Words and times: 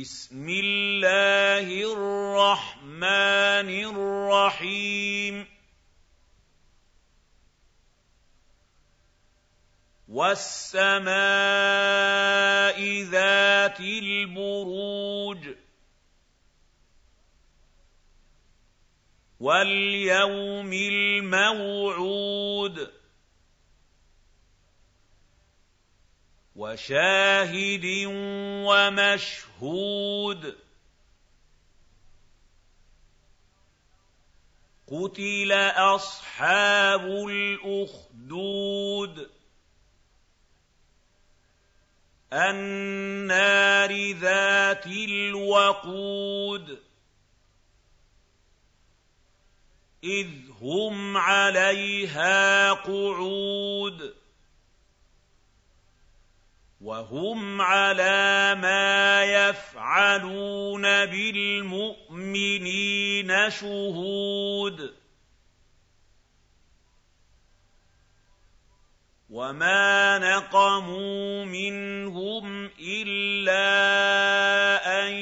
بسم 0.00 0.48
الله 0.48 1.92
الرحمن 1.92 3.68
الرحيم. 3.94 5.46
والسماء 10.08 11.08
ذات 13.02 13.80
البروج. 13.80 15.48
واليوم 19.40 20.72
الموعود. 20.72 21.76
وشاهد 26.56 27.84
ومشهود. 28.66 30.56
قتل 34.86 35.52
أصحاب 35.76 37.04
الأخدود. 37.30 39.30
النار 42.32 44.12
ذات 44.12 44.86
الوقود. 44.86 46.78
إذ 50.04 50.28
هم 50.60 51.16
عليها 51.16 52.72
قعود. 52.72 54.15
وهم 56.80 57.60
على 57.62 58.54
ما 58.60 59.24
يفعلون 59.24 60.82
بالمؤمنين 61.06 62.50
شهود 63.50 64.94
وما 69.30 70.18
نقموا 70.18 71.44
منهم 71.44 72.70
الا 72.80 73.66
ان 75.06 75.12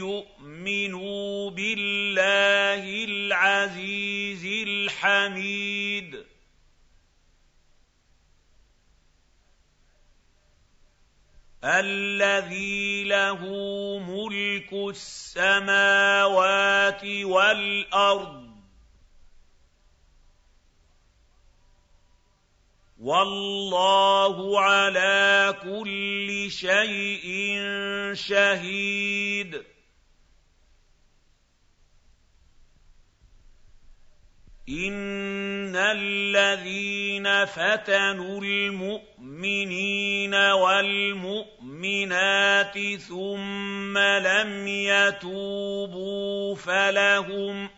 يؤمنوا 0.00 1.50
بالله 1.50 3.04
العزيز 3.04 4.68
الحميد 4.68 6.33
الذي 11.64 13.04
له 13.04 13.40
ملك 13.98 14.72
السماوات 14.72 16.24
والأرض. 17.04 18.54
والله 23.00 24.60
على 24.60 25.56
كل 25.62 26.50
شيء 26.50 27.58
شهيد. 28.14 29.64
ان 35.74 35.80
الذين 35.80 37.44
فتنوا 37.44 38.40
المؤمنين 38.40 40.34
والمؤمنات 40.64 41.78
ثم 42.98 43.98
لم 43.98 44.68
يتوبوا 44.68 46.54
فلهم 46.56 47.70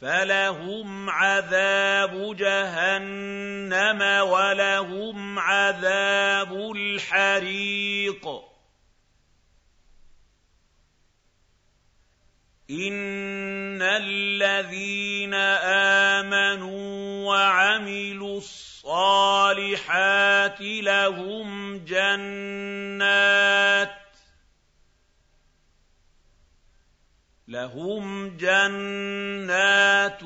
فلهم 0.00 1.10
عذاب 1.10 2.36
جهنم 2.36 4.02
ولهم 4.28 5.38
عذاب 5.38 6.52
الحريق 6.76 8.28
ان 12.70 13.41
الذين 13.96 15.34
آمنوا 16.24 17.26
وعملوا 17.26 18.38
الصالحات 18.38 19.92
لهم 20.60 21.78
جنات 21.84 23.22
لهم 27.48 28.36
جنات 28.36 30.20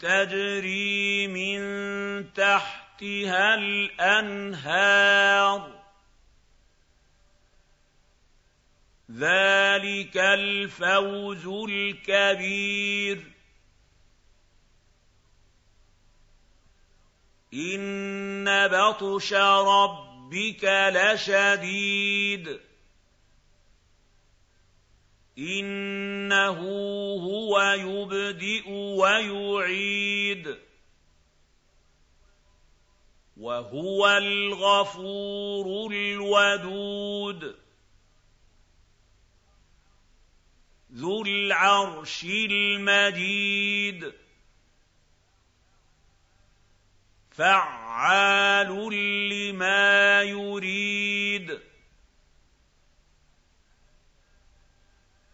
تجري 0.00 1.26
من 1.28 1.60
تحتها 2.32 3.54
الأنهار 3.54 4.96
ذلك 9.86 10.16
الفوز 10.16 11.46
الكبير 11.46 13.32
ان 17.54 18.68
بطش 18.68 19.32
ربك 19.32 20.64
لشديد 20.92 22.60
إِنَّهُ 25.38 26.60
هُوَ 27.20 27.60
يُبْدِئُ 27.60 28.70
وَيُعِيدُ 28.70 30.58
وَهُوَ 33.36 34.08
الْغَفُورُ 34.08 35.92
الْوَدُودُ 35.92 37.65
ذُو 40.96 41.22
الْعَرْشِ 41.22 42.24
الْمَجِيدُ. 42.24 44.14
فَعَّالٌ 47.30 48.90
لِّمَا 49.28 50.22
يُرِيدُ. 50.22 51.60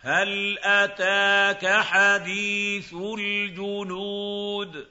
هَلْ 0.01 0.59
أَتَاكَ 0.59 1.81
حَدِيثُ 1.83 2.95
الْجُنُودِ؟ 2.95 4.89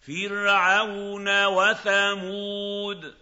فِرْعَوْنَ 0.00 1.44
وَثَمُودَ. 1.44 3.21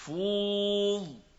مَّحْفُوظٍ 0.00 1.29